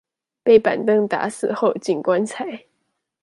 [0.41, 2.65] 被板凳打死後進棺材